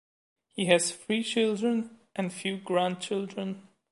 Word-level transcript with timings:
He 0.55 0.65
has 0.65 0.91
three 0.91 1.21
children, 1.21 1.99
and 2.15 2.33
few 2.33 2.57
grandchildren. 2.57 3.67